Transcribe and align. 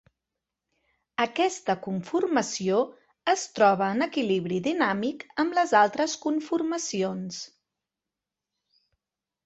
Aquesta 1.25 1.75
conformació 1.87 2.79
es 3.35 3.45
troba 3.59 3.91
en 3.97 4.07
equilibri 4.07 4.59
dinàmic 4.71 5.29
amb 5.45 5.57
les 5.61 5.77
altres 5.85 6.19
conformacions. 6.29 7.43